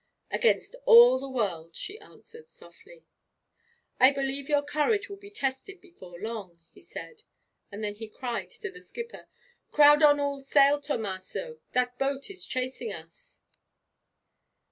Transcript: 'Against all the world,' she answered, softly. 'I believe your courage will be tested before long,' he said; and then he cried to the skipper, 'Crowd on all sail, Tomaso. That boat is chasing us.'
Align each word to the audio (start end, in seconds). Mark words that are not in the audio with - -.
'Against 0.31 0.75
all 0.87 1.19
the 1.19 1.29
world,' 1.29 1.75
she 1.75 1.99
answered, 1.99 2.49
softly. 2.49 3.05
'I 3.99 4.13
believe 4.13 4.49
your 4.49 4.63
courage 4.63 5.07
will 5.09 5.15
be 5.17 5.29
tested 5.29 5.79
before 5.79 6.19
long,' 6.19 6.59
he 6.71 6.81
said; 6.81 7.21
and 7.71 7.83
then 7.83 7.93
he 7.93 8.07
cried 8.07 8.49
to 8.49 8.71
the 8.71 8.81
skipper, 8.81 9.27
'Crowd 9.69 10.01
on 10.01 10.19
all 10.19 10.39
sail, 10.39 10.81
Tomaso. 10.81 11.59
That 11.73 11.99
boat 11.99 12.31
is 12.31 12.47
chasing 12.47 12.91
us.' 12.91 13.41